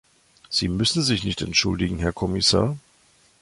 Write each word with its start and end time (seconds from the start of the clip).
Sie 0.49 0.67
müssen 0.67 1.03
sich 1.03 1.23
nicht 1.23 1.43
entschuldigen, 1.43 1.99
Herr 1.99 2.11
Kommissar. 2.11 2.75